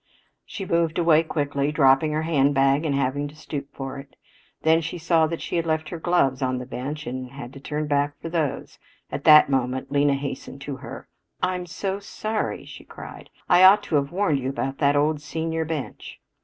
She 0.47 0.65
moved 0.65 0.97
away 0.97 1.21
quickly, 1.21 1.71
dropping 1.71 2.11
her 2.13 2.23
handbag 2.23 2.85
and 2.85 2.95
having 2.95 3.27
to 3.27 3.35
stoop 3.35 3.67
for 3.71 3.99
it. 3.99 4.15
Then 4.63 4.81
she 4.81 4.97
saw 4.97 5.27
that 5.27 5.43
she 5.43 5.57
had 5.57 5.67
left 5.67 5.89
her 5.89 5.99
gloves 5.99 6.41
on 6.41 6.57
the 6.57 6.65
bench 6.65 7.05
and 7.05 7.27
she 7.29 7.35
had 7.35 7.53
to 7.53 7.59
turn 7.59 7.85
back 7.85 8.19
for 8.19 8.27
those. 8.27 8.79
At 9.11 9.25
that 9.25 9.47
moment 9.47 9.91
Lena 9.91 10.15
hastened 10.15 10.61
to 10.61 10.77
her. 10.77 11.07
"I'm 11.43 11.67
so 11.67 11.99
sorry," 11.99 12.65
she 12.65 12.83
cried. 12.83 13.29
"I 13.47 13.63
ought 13.63 13.83
to 13.83 13.95
have 13.97 14.11
warned 14.11 14.39
you 14.39 14.49
about 14.49 14.79
that 14.79 14.95
old 14.95 15.21
senior 15.21 15.65
bench." 15.65 16.19